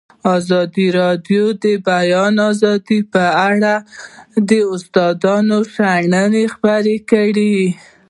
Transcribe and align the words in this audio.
ازادي 0.37 0.87
راډیو 0.99 1.43
د 1.53 1.55
د 1.63 1.65
بیان 1.87 2.33
آزادي 2.49 2.99
په 3.13 3.23
اړه 3.49 3.73
د 4.49 4.51
استادانو 4.73 5.57
شننې 5.73 6.43
خپرې 6.53 6.97
کړي. 7.11 7.57